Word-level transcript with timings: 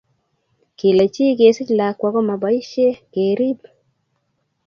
Kile 0.77 1.03
chii 1.13 1.37
kesich 1.37 1.71
lakwa 1.79 2.07
ko 2.13 2.19
ma 2.27 2.35
boisie 2.41 2.89
keriib. 3.13 3.59